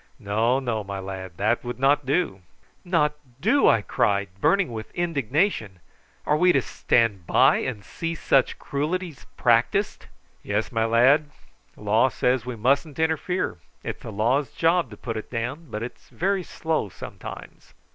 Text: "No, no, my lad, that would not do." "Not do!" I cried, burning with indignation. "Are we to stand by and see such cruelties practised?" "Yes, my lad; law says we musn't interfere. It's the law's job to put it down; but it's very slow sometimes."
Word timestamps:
"No, 0.17 0.59
no, 0.59 0.83
my 0.83 0.97
lad, 0.99 1.37
that 1.37 1.63
would 1.63 1.77
not 1.77 2.07
do." 2.07 2.41
"Not 2.83 3.13
do!" 3.39 3.67
I 3.67 3.83
cried, 3.83 4.29
burning 4.39 4.71
with 4.71 4.89
indignation. 4.95 5.79
"Are 6.25 6.37
we 6.37 6.51
to 6.53 6.61
stand 6.63 7.27
by 7.27 7.57
and 7.57 7.85
see 7.85 8.15
such 8.15 8.57
cruelties 8.57 9.27
practised?" 9.37 10.07
"Yes, 10.41 10.71
my 10.71 10.85
lad; 10.85 11.29
law 11.77 12.09
says 12.09 12.47
we 12.47 12.55
musn't 12.55 12.97
interfere. 12.97 13.57
It's 13.83 14.01
the 14.01 14.11
law's 14.11 14.49
job 14.53 14.89
to 14.89 14.97
put 14.97 15.17
it 15.17 15.29
down; 15.29 15.67
but 15.69 15.83
it's 15.83 16.09
very 16.09 16.41
slow 16.41 16.89
sometimes." 16.89 17.75